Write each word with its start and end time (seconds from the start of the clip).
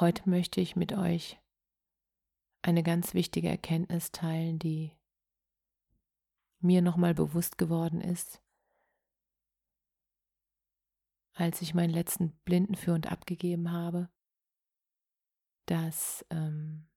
Heute 0.00 0.28
möchte 0.28 0.60
ich 0.60 0.74
mit 0.74 0.92
euch 0.92 1.40
eine 2.62 2.82
ganz 2.82 3.14
wichtige 3.14 3.48
Erkenntnis 3.48 4.10
teilen, 4.10 4.58
die 4.58 4.90
mir 6.58 6.82
nochmal 6.82 7.14
bewusst 7.14 7.58
geworden 7.58 8.00
ist, 8.00 8.42
als 11.32 11.62
ich 11.62 11.74
meinen 11.74 11.92
letzten 11.92 12.32
Blindenführend 12.44 13.06
abgegeben 13.12 13.70
habe, 13.70 14.10
dass 15.66 16.26
ähm, 16.30 16.88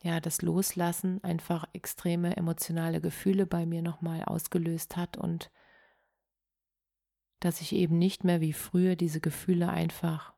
ja 0.00 0.20
das 0.20 0.42
Loslassen 0.42 1.24
einfach 1.24 1.64
extreme 1.72 2.36
emotionale 2.36 3.00
Gefühle 3.00 3.46
bei 3.46 3.66
mir 3.66 3.82
nochmal 3.82 4.22
ausgelöst 4.22 4.96
hat 4.96 5.16
und 5.16 5.50
dass 7.40 7.60
ich 7.60 7.72
eben 7.72 7.98
nicht 7.98 8.22
mehr 8.22 8.40
wie 8.40 8.52
früher 8.52 8.94
diese 8.94 9.20
Gefühle 9.20 9.70
einfach 9.70 10.35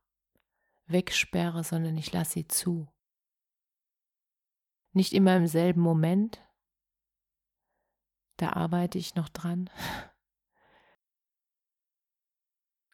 wegsperre, 0.89 1.65
sondern 1.65 1.97
ich 1.97 2.13
lasse 2.13 2.33
sie 2.33 2.49
zu. 2.49 2.89
Nicht 4.93 5.13
immer 5.13 5.37
im 5.37 5.47
selben 5.47 5.81
Moment, 5.81 6.41
da 8.37 8.53
arbeite 8.55 8.99
ich 8.99 9.15
noch 9.15 9.29
dran. 9.29 9.71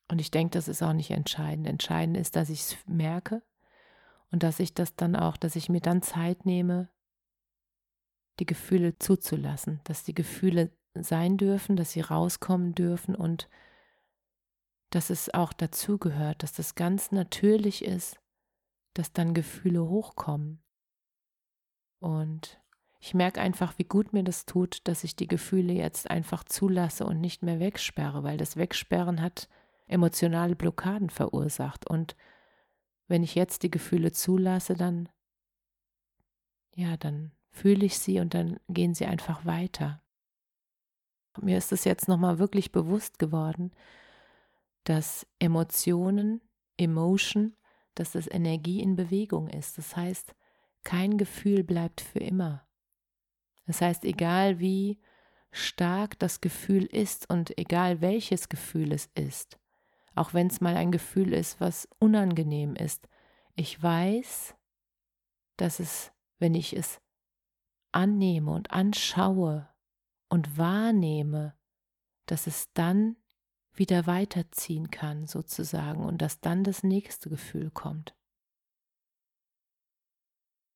Und 0.09 0.21
ich 0.21 0.31
denke, 0.31 0.53
das 0.53 0.69
ist 0.69 0.83
auch 0.83 0.93
nicht 0.93 1.11
entscheidend. 1.11 1.67
Entscheidend 1.67 2.17
ist, 2.17 2.37
dass 2.37 2.51
ich 2.51 2.61
es 2.61 2.77
merke 2.87 3.43
und 4.31 4.43
dass 4.43 4.61
ich 4.61 4.75
das 4.75 4.95
dann 4.97 5.17
auch, 5.17 5.37
dass 5.37 5.57
ich 5.57 5.69
mir 5.69 5.81
dann 5.81 6.03
Zeit 6.03 6.45
nehme, 6.45 6.89
die 8.39 8.47
Gefühle 8.47 8.99
zuzulassen, 8.99 9.81
dass 9.85 10.05
die 10.05 10.15
Gefühle 10.15 10.71
sein 10.95 11.37
dürfen, 11.37 11.77
dass 11.77 11.93
sie 11.93 12.01
rauskommen 12.01 12.75
dürfen 12.75 13.15
und 13.15 13.49
dass 14.95 15.11
es 15.11 15.33
auch 15.35 15.53
dazugehört, 15.53 16.43
dass 16.43 16.53
das 16.53 16.77
ganz 16.77 17.11
natürlich 17.11 17.85
ist, 17.85 18.21
dass 18.93 19.13
dann 19.13 19.35
Gefühle 19.35 19.89
hochkommen. 19.89 20.63
Und 21.99 22.61
ich 23.01 23.13
merke 23.13 23.41
einfach, 23.41 23.77
wie 23.77 23.85
gut 23.85 24.13
mir 24.13 24.23
das 24.23 24.47
tut, 24.47 24.87
dass 24.87 25.03
ich 25.03 25.17
die 25.17 25.27
Gefühle 25.27 25.73
jetzt 25.73 26.11
einfach 26.11 26.45
zulasse 26.45 27.05
und 27.05 27.21
nicht 27.21 27.43
mehr 27.43 27.59
wegsperre, 27.59 28.23
weil 28.23 28.37
das 28.37 28.57
Wegsperren 28.57 29.21
hat 29.21 29.49
emotionale 29.87 30.55
Blockaden 30.55 31.11
verursacht. 31.11 31.89
Und 31.89 32.15
wenn 33.09 33.23
ich 33.23 33.35
jetzt 33.35 33.65
die 33.65 33.71
Gefühle 33.71 34.13
zulasse, 34.13 34.75
dann, 34.75 35.09
ja, 36.77 36.97
dann 36.97 37.33
fühle 37.51 37.85
ich 37.85 37.99
sie 37.99 38.21
und 38.21 38.33
dann 38.33 38.61
gehen 38.69 38.95
sie 38.95 39.07
einfach 39.07 39.45
weiter. 39.45 40.03
Mir 41.41 41.59
ist 41.59 41.73
es 41.73 41.85
jetzt 41.85 42.07
nochmal 42.07 42.39
wirklich 42.39 42.71
bewusst 42.71 43.19
geworden, 43.19 43.73
dass 44.85 45.27
Emotionen, 45.39 46.41
Emotion, 46.77 47.57
dass 47.95 48.13
das 48.13 48.31
Energie 48.31 48.81
in 48.81 48.97
Bewegung 48.97 49.49
ist. 49.49 49.79
Das 49.79 49.97
heißt, 49.97 50.35
kein 50.83 51.17
Gefühl 51.17 51.65
bleibt 51.65 52.01
für 52.01 52.19
immer. 52.19 52.67
Das 53.67 53.81
heißt, 53.81 54.05
egal 54.05 54.61
wie 54.61 55.01
stark 55.51 56.19
das 56.19 56.41
Gefühl 56.41 56.85
ist 56.85 57.31
und 57.31 57.57
egal 57.59 58.01
welches 58.01 58.49
Gefühl 58.49 58.93
es 58.93 59.09
ist, 59.15 59.59
auch 60.15 60.35
wenn 60.35 60.49
es 60.49 60.61
mal 60.61 60.77
ein 60.77 60.93
Gefühl 60.93 61.33
ist, 61.33 61.61
was 61.61 61.89
unangenehm 61.99 62.77
ist, 62.77 63.09
ich 63.57 63.81
weiß, 63.83 64.55
dass 65.57 65.81
es, 65.81 66.13
wenn 66.39 66.55
ich 66.55 66.77
es 66.77 67.01
annehme 67.93 68.51
und 68.51 68.73
anschaue 68.73 69.69
und 70.29 70.59
wahrnehme, 70.59 71.57
dass 72.27 72.47
es 72.47 72.73
dann 72.75 73.17
wieder 73.75 74.07
weiterziehen 74.07 74.91
kann 74.91 75.27
sozusagen 75.27 76.05
und 76.05 76.23
dass 76.23 76.41
dann 76.41 76.65
das 76.65 76.83
nächste 76.83 77.29
Gefühl 77.29 77.71
kommt. 77.71 78.15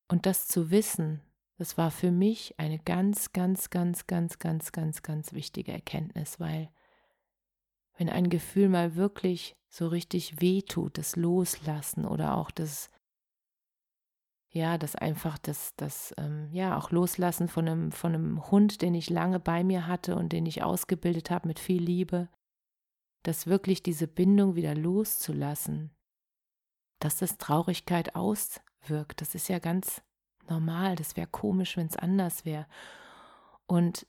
Und 0.09 0.27
das 0.27 0.49
zu 0.49 0.71
wissen, 0.71 1.21
das 1.59 1.77
war 1.77 1.91
für 1.91 2.11
mich 2.11 2.59
eine 2.59 2.79
ganz, 2.79 3.33
ganz, 3.33 3.69
ganz, 3.71 4.07
ganz, 4.07 4.39
ganz, 4.39 4.73
ganz, 4.73 5.03
ganz 5.03 5.33
wichtige 5.33 5.73
Erkenntnis, 5.73 6.41
weil 6.41 6.71
wenn 7.97 8.09
ein 8.09 8.31
Gefühl 8.31 8.69
mal 8.69 8.95
wirklich 8.95 9.57
so 9.69 9.89
richtig 9.89 10.41
wehtut, 10.41 10.97
das 10.99 11.17
Loslassen 11.17 12.07
oder 12.07 12.37
auch 12.37 12.51
das, 12.51 12.91
ja, 14.51 14.79
das 14.79 14.95
einfach 14.95 15.37
das, 15.37 15.75
das, 15.77 16.15
ähm, 16.17 16.49
ja, 16.53 16.79
auch 16.79 16.91
Loslassen 16.91 17.49
von 17.49 17.69
einem, 17.69 17.93
von 17.93 18.15
einem 18.15 18.51
Hund, 18.51 18.81
den 18.81 18.95
ich 18.95 19.11
lange 19.11 19.41
bei 19.41 19.65
mir 19.65 19.87
hatte 19.87 20.17
und 20.17 20.33
den 20.33 20.47
ich 20.47 20.63
ausgebildet 20.63 21.31
habe 21.31 21.49
mit 21.49 21.59
viel 21.59 21.83
Liebe, 21.83 22.29
dass 23.23 23.47
wirklich 23.47 23.83
diese 23.83 24.07
Bindung 24.07 24.55
wieder 24.55 24.75
loszulassen, 24.75 25.91
dass 26.99 27.17
das 27.17 27.39
Traurigkeit 27.39 28.15
auswirkt. 28.15 29.21
Das 29.21 29.35
ist 29.35 29.49
ja 29.49 29.59
ganz 29.59 30.03
normal. 30.49 30.97
Das 30.97 31.17
wäre 31.17 31.27
komisch, 31.27 31.77
wenn 31.77 31.87
es 31.87 31.97
anders 31.97 32.45
wäre. 32.45 32.67
Und 33.67 34.07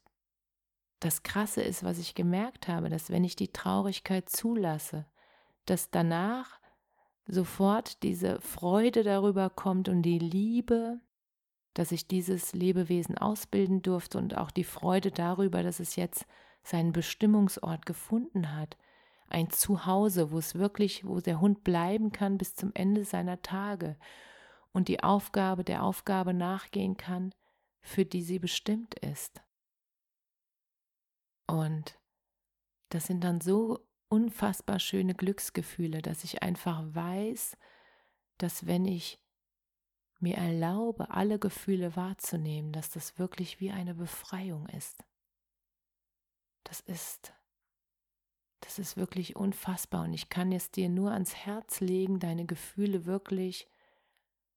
das 1.00 1.24
Krasse 1.24 1.62
ist, 1.62 1.84
was 1.84 1.98
ich 1.98 2.16
gemerkt 2.16 2.68
habe, 2.68 2.90
dass 2.90 3.10
wenn 3.10 3.24
ich 3.24 3.36
die 3.36 3.52
Traurigkeit 3.52 4.30
zulasse, 4.30 5.06
dass 5.66 5.92
danach 5.92 6.60
sofort 7.26 8.04
diese 8.04 8.42
Freude 8.42 9.04
darüber 9.04 9.50
kommt 9.50 9.88
und 9.88 10.02
die 10.02 10.20
Liebe, 10.20 11.00
dass 11.74 11.92
ich 11.92 12.08
dieses 12.08 12.54
Lebewesen 12.54 13.18
ausbilden 13.18 13.82
durfte 13.82 14.18
und 14.18 14.36
auch 14.36 14.52
die 14.52 14.64
Freude 14.64 15.12
darüber, 15.12 15.64
dass 15.64 15.80
es 15.80 15.96
jetzt 15.96 16.26
seinen 16.64 16.92
Bestimmungsort 16.92 17.86
gefunden 17.86 18.56
hat, 18.56 18.78
ein 19.30 19.50
Zuhause, 19.50 20.32
wo 20.32 20.38
es 20.38 20.56
wirklich, 20.56 21.06
wo 21.06 21.20
der 21.20 21.40
Hund 21.40 21.64
bleiben 21.64 22.12
kann 22.12 22.38
bis 22.38 22.56
zum 22.56 22.72
Ende 22.74 23.06
seiner 23.06 23.42
Tage 23.42 23.98
und 24.72 24.88
die 24.88 25.04
Aufgabe 25.04 25.64
der 25.64 25.84
Aufgabe 25.84 26.34
nachgehen 26.34 26.98
kann, 26.98 27.34
für 27.82 28.06
die 28.06 28.22
sie 28.22 28.40
bestimmt 28.40 28.96
ist. 28.96 29.42
Und 31.48 32.00
das 32.90 33.08
sind 33.08 33.24
dann 33.24 33.42
so 33.42 33.88
unfassbar 34.10 34.80
schöne 34.80 35.16
Glücksgefühle, 35.16 36.02
dass 36.02 36.24
ich 36.24 36.44
einfach 36.44 36.84
weiß, 36.94 37.58
dass 38.38 38.66
wenn 38.66 38.86
ich 38.86 39.20
mir 40.20 40.36
erlaube, 40.38 41.12
alle 41.12 41.40
Gefühle 41.40 41.96
wahrzunehmen, 41.96 42.72
dass 42.72 42.90
das 42.90 43.18
wirklich 43.18 43.60
wie 43.60 43.72
eine 43.72 43.96
Befreiung 43.96 44.68
ist. 44.70 45.04
Das 46.64 46.82
ist 46.82 47.34
das 48.62 48.80
ist 48.80 48.98
wirklich 48.98 49.36
unfassbar 49.36 50.04
und 50.04 50.14
ich 50.14 50.30
kann 50.30 50.52
es 50.52 50.72
dir 50.72 50.90
nur 50.90 51.12
ans 51.12 51.36
Herz 51.36 51.80
legen, 51.80 52.20
deine 52.20 52.46
Gefühle 52.46 53.06
wirklich 53.06 53.68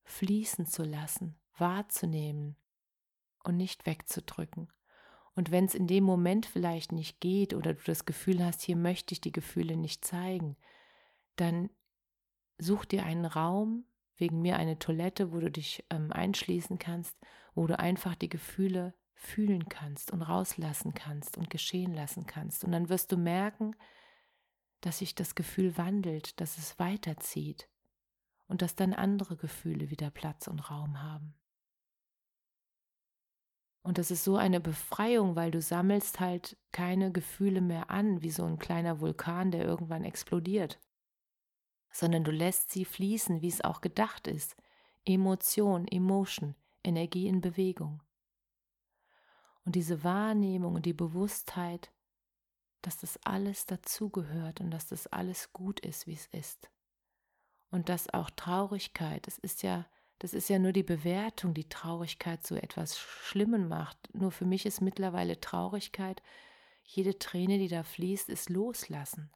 fließen 0.05 0.67
zu 0.67 0.83
lassen, 0.83 1.39
wahrzunehmen 1.57 2.57
und 3.45 3.57
nicht 3.57 3.87
wegzudrücken. 3.87 4.73
Und 5.35 5.51
wenn 5.51 5.65
es 5.65 5.75
in 5.75 5.87
dem 5.87 6.05
Moment 6.05 6.47
vielleicht 6.47 6.93
nicht 6.93 7.21
geht 7.21 7.55
oder 7.55 7.75
du 7.75 7.83
das 7.85 8.05
Gefühl 8.05 8.45
hast, 8.45 8.61
hier 8.61 8.77
möchte 8.77 9.13
ich 9.15 9.21
die 9.21 9.33
Gefühle 9.33 9.77
nicht 9.77 10.05
zeigen, 10.05 10.57
dann 11.37 11.71
such 12.59 12.85
dir 12.85 13.05
einen 13.05 13.25
Raum, 13.25 13.85
wegen 14.17 14.43
mir 14.43 14.57
eine 14.57 14.79
Toilette, 14.79 15.33
wo 15.33 15.41
du 15.41 15.51
dich 15.51 15.85
ähm, 15.91 16.13
einschließen 16.13 16.79
kannst, 16.79 17.17
wo 17.55 17.67
du 17.67 17.79
einfach 17.79 18.15
die 18.15 18.29
Gefühle 18.29 18.95
fühlen 19.15 19.69
kannst 19.69 20.11
und 20.11 20.23
rauslassen 20.23 20.95
kannst 20.95 21.39
und 21.39 21.49
geschehen 21.49 21.95
lassen 21.95 22.27
kannst. 22.27 22.65
Und 22.65 22.73
dann 22.73 22.89
wirst 22.89 23.11
du 23.11 23.17
merken, 23.17 23.75
dass 24.83 24.99
sich 24.99 25.15
das 25.15 25.35
Gefühl 25.35 25.79
wandelt, 25.79 26.39
dass 26.41 26.59
es 26.59 26.79
weiterzieht 26.79 27.69
und 28.49 28.61
dass 28.61 28.75
dann 28.75 28.93
andere 28.93 29.37
Gefühle 29.37 29.91
wieder 29.91 30.11
Platz 30.11 30.47
und 30.49 30.59
Raum 30.71 31.03
haben. 31.03 31.35
Und 33.83 33.99
das 33.99 34.11
ist 34.11 34.23
so 34.23 34.37
eine 34.37 34.61
Befreiung, 34.61 35.35
weil 35.35 35.51
du 35.51 35.61
sammelst 35.61 36.21
halt 36.21 36.57
keine 36.71 37.11
Gefühle 37.11 37.61
mehr 37.61 37.91
an, 37.91 38.23
wie 38.23 38.31
so 38.31 38.45
ein 38.45 38.59
kleiner 38.59 39.01
Vulkan, 39.01 39.51
der 39.51 39.65
irgendwann 39.65 40.05
explodiert, 40.05 40.79
sondern 41.91 42.23
du 42.23 42.31
lässt 42.31 42.71
sie 42.71 42.85
fließen, 42.85 43.43
wie 43.43 43.49
es 43.49 43.63
auch 43.63 43.81
gedacht 43.81 44.29
ist. 44.29 44.57
Emotion, 45.05 45.89
Emotion, 45.89 46.55
Energie 46.85 47.27
in 47.27 47.41
Bewegung. 47.41 48.03
Und 49.65 49.75
diese 49.75 50.05
Wahrnehmung 50.05 50.77
und 50.77 50.87
die 50.87 50.93
Bewusstheit, 50.93 51.93
dass 52.83 52.99
das 52.99 53.19
alles 53.25 53.67
dazugehört 53.67 54.61
und 54.61 54.71
dass 54.71 54.87
das 54.87 55.07
alles 55.07 55.53
gut 55.53 55.81
ist, 55.81 56.07
wie 56.07 56.15
es 56.15 56.27
ist. 56.27 56.71
Und 57.71 57.89
dass 57.89 58.13
auch 58.13 58.31
Traurigkeit, 58.31 59.27
es 59.27 59.39
ist 59.39 59.63
ja, 59.63 59.87
das 60.19 60.35
ist 60.35 60.49
ja 60.49 60.59
nur 60.59 60.73
die 60.73 60.83
Bewertung, 60.83 61.55
die 61.55 61.69
Traurigkeit 61.69 62.47
so 62.47 62.55
etwas 62.55 62.99
Schlimmen 62.99 63.69
macht. 63.69 63.97
Nur 64.15 64.31
für 64.31 64.45
mich 64.45 64.67
ist 64.67 64.81
mittlerweile 64.81 65.41
Traurigkeit, 65.41 66.23
jede 66.85 67.19
Träne, 67.19 67.59
die 67.59 67.69
da 67.69 67.83
fließt, 67.83 68.29
ist 68.29 68.51
Loslassen. 68.51 69.31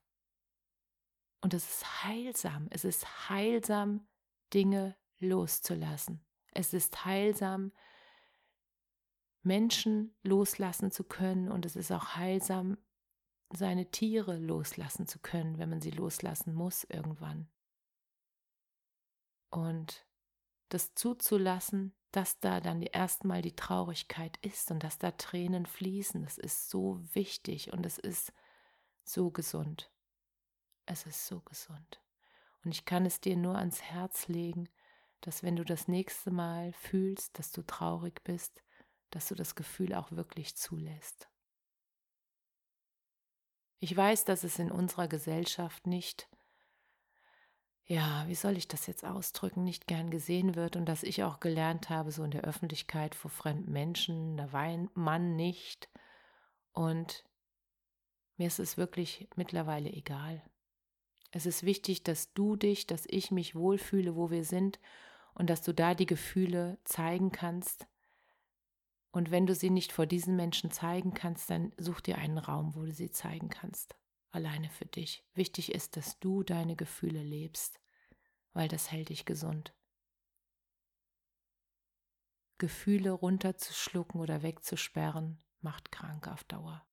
Und 1.41 1.55
es 1.55 1.65
ist 1.69 2.05
heilsam. 2.05 2.67
Es 2.71 2.85
ist 2.85 3.29
heilsam, 3.29 4.07
Dinge 4.53 4.97
loszulassen. 5.19 6.25
Es 6.53 6.75
ist 6.75 7.05
heilsam, 7.05 7.73
Menschen 9.43 10.15
loslassen 10.23 10.91
zu 10.91 11.05
können 11.05 11.51
und 11.51 11.65
es 11.65 11.77
ist 11.77 11.93
auch 11.93 12.17
heilsam, 12.17 12.79
seine 13.53 13.91
Tiere 13.91 14.39
loslassen 14.39 15.07
zu 15.07 15.19
können, 15.19 15.59
wenn 15.59 15.71
man 15.71 15.81
sie 15.81 15.91
loslassen 15.91 16.53
muss 16.53 16.85
irgendwann. 16.85 17.49
Und 19.51 20.07
das 20.69 20.95
zuzulassen, 20.95 21.95
dass 22.11 22.41
da 22.41 22.61
dann 22.61 22.83
erstmal 22.83 23.43
die 23.43 23.55
Traurigkeit 23.55 24.37
ist 24.39 24.71
und 24.71 24.83
dass 24.83 24.99
da 24.99 25.13
Tränen 25.13 25.67
fließen, 25.67 26.23
das 26.23 26.39
ist 26.39 26.71
so 26.71 26.99
wichtig 27.13 27.73
und 27.73 27.87
es 27.87 27.99
ist 27.99 28.33
so 29.05 29.31
gesund. 29.31 29.91
Es 30.87 31.07
ist 31.07 31.27
so 31.27 31.41
gesund. 31.41 32.03
Und 32.65 32.73
ich 32.73 32.85
kann 32.85 33.07
es 33.07 33.21
dir 33.21 33.37
nur 33.37 33.57
ans 33.57 33.83
Herz 33.83 34.29
legen, 34.29 34.69
dass 35.21 35.43
wenn 35.43 35.57
du 35.57 35.65
das 35.65 35.89
nächste 35.89 36.31
Mal 36.31 36.73
fühlst, 36.73 37.39
dass 37.39 37.53
du 37.53 37.63
traurig 37.63 38.23
bist, 38.25 38.63
dass 39.11 39.29
du 39.29 39.35
das 39.35 39.55
Gefühl 39.55 39.95
auch 39.95 40.11
wirklich 40.13 40.57
zulässt. 40.57 41.29
Ich 43.79 43.95
weiß, 43.97 44.25
dass 44.25 44.45
es 44.45 44.59
in 44.59 44.71
unserer 44.71 45.07
Gesellschaft 45.07 45.87
nicht, 45.87 46.29
ja, 47.85 48.25
wie 48.27 48.35
soll 48.35 48.57
ich 48.57 48.69
das 48.69 48.87
jetzt 48.87 49.05
ausdrücken, 49.05 49.63
nicht 49.65 49.87
gern 49.87 50.11
gesehen 50.11 50.55
wird 50.55 50.77
und 50.77 50.87
dass 50.87 51.03
ich 51.03 51.23
auch 51.23 51.41
gelernt 51.41 51.91
habe, 51.91 52.11
so 52.11 52.25
in 52.25 52.31
der 52.31 52.45
Öffentlichkeit 52.45 53.15
vor 53.15 53.31
fremden 53.31 53.71
Menschen, 53.73 54.37
da 54.37 54.53
weint 54.53 54.97
man 54.97 55.37
nicht. 55.37 55.89
Und 56.73 57.25
mir 58.37 58.47
ist 58.49 58.59
es 58.59 58.77
wirklich 58.77 59.29
mittlerweile 59.37 59.91
egal. 59.91 60.43
Es 61.31 61.47
ist 61.47 61.65
wichtig, 61.65 62.03
dass 62.03 62.33
du 62.33 62.57
dich, 62.57 62.87
dass 62.87 63.05
ich 63.07 63.31
mich 63.31 63.55
wohlfühle, 63.55 64.17
wo 64.17 64.31
wir 64.31 64.45
sind 64.45 64.81
und 65.35 65.51
dass 65.51 65.63
du 65.63 65.75
da 65.75 65.95
die 65.95 66.07
Gefühle 66.07 66.79
zeigen 66.85 67.31
kannst, 67.31 67.87
und 69.17 69.31
wenn 69.31 69.47
du 69.47 69.55
sie 69.55 69.71
nicht 69.71 69.93
vor 69.93 70.05
diesen 70.05 70.37
Menschen 70.37 70.71
zeigen 70.71 71.15
kannst, 71.15 71.49
dann 71.49 71.73
such 71.79 72.03
dir 72.03 72.19
einen 72.19 72.37
Raum, 72.37 72.75
wo 72.75 72.83
du 72.83 72.93
sie 72.93 73.11
zeigen 73.11 73.49
kannst. 73.49 73.97
Alleine 74.31 74.69
für 74.69 74.85
dich. 74.85 75.25
Wichtig 75.33 75.75
ist, 75.75 75.97
dass 75.97 76.21
du 76.21 76.43
deine 76.43 76.77
Gefühle 76.77 77.23
lebst, 77.23 77.81
weil 78.53 78.69
das 78.69 78.93
hält 78.93 79.09
dich 79.09 79.25
gesund. 79.25 79.75
Gefühle 82.59 83.11
runterzuschlucken 83.11 84.21
oder 84.21 84.43
wegzusperren 84.43 85.43
macht 85.63 85.91
krank 85.91 86.29
auf 86.29 86.45
Dauer. 86.45 86.87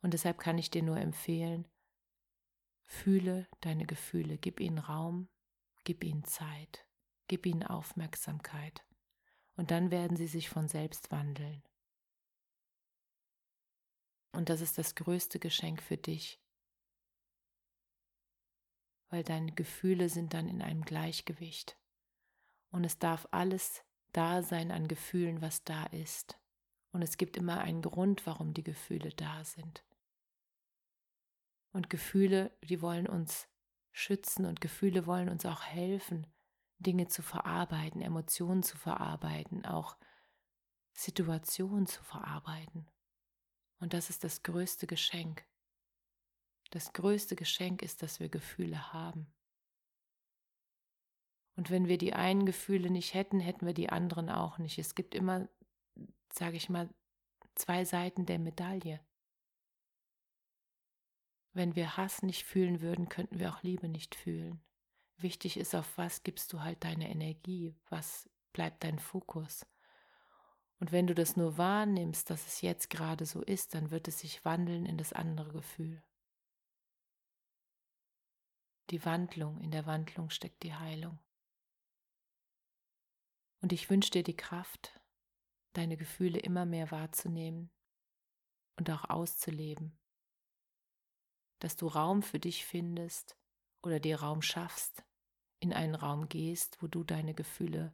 Und 0.00 0.14
deshalb 0.14 0.38
kann 0.38 0.56
ich 0.56 0.70
dir 0.70 0.82
nur 0.82 0.96
empfehlen, 0.96 1.68
fühle 2.86 3.46
deine 3.60 3.84
Gefühle, 3.84 4.38
gib 4.38 4.58
ihnen 4.58 4.78
Raum, 4.78 5.28
gib 5.84 6.02
ihnen 6.02 6.24
Zeit, 6.24 6.86
gib 7.28 7.44
ihnen 7.44 7.62
Aufmerksamkeit 7.62 8.82
und 9.56 9.70
dann 9.70 9.90
werden 9.90 10.16
sie 10.16 10.26
sich 10.26 10.48
von 10.48 10.68
selbst 10.68 11.10
wandeln. 11.10 11.62
Und 14.32 14.48
das 14.48 14.60
ist 14.60 14.78
das 14.78 14.94
größte 14.94 15.38
Geschenk 15.38 15.82
für 15.82 15.98
dich, 15.98 16.40
weil 19.10 19.22
deine 19.22 19.52
Gefühle 19.52 20.08
sind 20.08 20.32
dann 20.32 20.48
in 20.48 20.62
einem 20.62 20.82
Gleichgewicht. 20.82 21.78
Und 22.70 22.84
es 22.84 22.98
darf 22.98 23.28
alles 23.30 23.84
da 24.12 24.42
sein 24.42 24.70
an 24.70 24.88
Gefühlen, 24.88 25.42
was 25.42 25.64
da 25.64 25.84
ist. 25.86 26.38
Und 26.92 27.02
es 27.02 27.18
gibt 27.18 27.36
immer 27.36 27.60
einen 27.60 27.82
Grund, 27.82 28.26
warum 28.26 28.54
die 28.54 28.64
Gefühle 28.64 29.10
da 29.10 29.44
sind. 29.44 29.84
Und 31.72 31.90
Gefühle, 31.90 32.56
die 32.62 32.80
wollen 32.80 33.06
uns 33.06 33.48
schützen 33.92 34.46
und 34.46 34.60
Gefühle 34.60 35.06
wollen 35.06 35.28
uns 35.28 35.44
auch 35.44 35.62
helfen, 35.62 36.26
Dinge 36.82 37.08
zu 37.08 37.22
verarbeiten, 37.22 38.02
Emotionen 38.02 38.62
zu 38.62 38.76
verarbeiten, 38.76 39.64
auch 39.64 39.96
Situationen 40.92 41.86
zu 41.86 42.02
verarbeiten. 42.02 42.88
Und 43.78 43.94
das 43.94 44.10
ist 44.10 44.24
das 44.24 44.42
größte 44.42 44.86
Geschenk. 44.86 45.44
Das 46.70 46.92
größte 46.92 47.36
Geschenk 47.36 47.82
ist, 47.82 48.02
dass 48.02 48.20
wir 48.20 48.28
Gefühle 48.28 48.92
haben. 48.92 49.32
Und 51.56 51.70
wenn 51.70 51.86
wir 51.86 51.98
die 51.98 52.14
einen 52.14 52.46
Gefühle 52.46 52.90
nicht 52.90 53.14
hätten, 53.14 53.40
hätten 53.40 53.66
wir 53.66 53.74
die 53.74 53.90
anderen 53.90 54.30
auch 54.30 54.58
nicht. 54.58 54.78
Es 54.78 54.94
gibt 54.94 55.14
immer, 55.14 55.48
sage 56.32 56.56
ich 56.56 56.68
mal, 56.68 56.88
zwei 57.54 57.84
Seiten 57.84 58.24
der 58.24 58.38
Medaille. 58.38 59.00
Wenn 61.52 61.76
wir 61.76 61.96
Hass 61.98 62.22
nicht 62.22 62.44
fühlen 62.44 62.80
würden, 62.80 63.10
könnten 63.10 63.38
wir 63.38 63.52
auch 63.52 63.62
Liebe 63.62 63.88
nicht 63.88 64.14
fühlen. 64.14 64.62
Wichtig 65.16 65.56
ist, 65.56 65.74
auf 65.74 65.96
was 65.96 66.22
gibst 66.22 66.52
du 66.52 66.60
halt 66.60 66.82
deine 66.84 67.08
Energie, 67.08 67.76
was 67.88 68.28
bleibt 68.52 68.84
dein 68.84 68.98
Fokus. 68.98 69.66
Und 70.78 70.90
wenn 70.90 71.06
du 71.06 71.14
das 71.14 71.36
nur 71.36 71.58
wahrnimmst, 71.58 72.28
dass 72.28 72.46
es 72.46 72.60
jetzt 72.60 72.90
gerade 72.90 73.24
so 73.24 73.40
ist, 73.42 73.74
dann 73.74 73.90
wird 73.90 74.08
es 74.08 74.18
sich 74.18 74.44
wandeln 74.44 74.84
in 74.84 74.98
das 74.98 75.12
andere 75.12 75.52
Gefühl. 75.52 76.02
Die 78.90 79.04
Wandlung, 79.04 79.60
in 79.60 79.70
der 79.70 79.86
Wandlung 79.86 80.28
steckt 80.30 80.62
die 80.64 80.74
Heilung. 80.74 81.18
Und 83.60 83.72
ich 83.72 83.88
wünsche 83.88 84.10
dir 84.10 84.24
die 84.24 84.36
Kraft, 84.36 85.00
deine 85.72 85.96
Gefühle 85.96 86.40
immer 86.40 86.66
mehr 86.66 86.90
wahrzunehmen 86.90 87.70
und 88.76 88.90
auch 88.90 89.08
auszuleben, 89.08 89.96
dass 91.60 91.76
du 91.76 91.86
Raum 91.86 92.22
für 92.22 92.40
dich 92.40 92.66
findest 92.66 93.38
oder 93.82 94.00
dir 94.00 94.20
Raum 94.20 94.42
schaffst, 94.42 95.04
in 95.60 95.72
einen 95.72 95.94
Raum 95.94 96.28
gehst, 96.28 96.82
wo 96.82 96.86
du 96.86 97.04
deine 97.04 97.34
Gefühle 97.34 97.92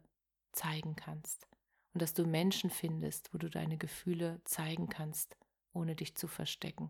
zeigen 0.51 0.95
kannst 0.95 1.47
und 1.93 2.01
dass 2.01 2.13
du 2.13 2.25
Menschen 2.25 2.69
findest, 2.69 3.33
wo 3.33 3.37
du 3.37 3.49
deine 3.49 3.77
Gefühle 3.77 4.41
zeigen 4.45 4.89
kannst, 4.89 5.37
ohne 5.73 5.95
dich 5.95 6.15
zu 6.15 6.27
verstecken 6.27 6.89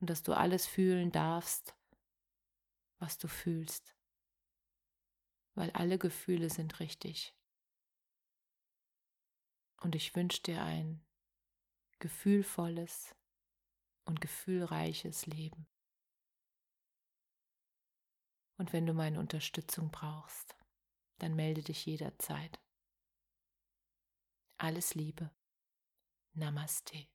und 0.00 0.10
dass 0.10 0.22
du 0.22 0.32
alles 0.32 0.66
fühlen 0.66 1.12
darfst, 1.12 1.74
was 2.98 3.18
du 3.18 3.28
fühlst, 3.28 3.94
weil 5.54 5.70
alle 5.72 5.98
Gefühle 5.98 6.50
sind 6.50 6.80
richtig. 6.80 7.34
Und 9.82 9.94
ich 9.94 10.14
wünsche 10.16 10.42
dir 10.42 10.62
ein 10.62 11.04
gefühlvolles 11.98 13.14
und 14.04 14.20
gefühlreiches 14.20 15.26
Leben. 15.26 15.66
Und 18.58 18.72
wenn 18.72 18.86
du 18.86 18.94
meine 18.94 19.20
Unterstützung 19.20 19.90
brauchst, 19.90 20.56
dann 21.18 21.34
melde 21.34 21.62
dich 21.62 21.84
jederzeit. 21.86 22.60
Alles 24.58 24.94
Liebe. 24.94 25.30
Namaste. 26.34 27.06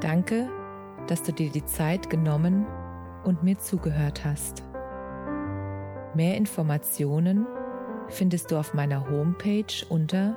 Danke, 0.00 0.50
dass 1.06 1.22
du 1.22 1.32
dir 1.32 1.50
die 1.50 1.64
Zeit 1.64 2.10
genommen 2.10 2.66
und 3.24 3.42
mir 3.42 3.58
zugehört 3.58 4.22
hast. 4.24 4.62
Mehr 6.14 6.36
Informationen 6.36 7.46
findest 8.08 8.50
du 8.50 8.58
auf 8.58 8.74
meiner 8.74 9.08
Homepage 9.08 9.86
unter 9.88 10.36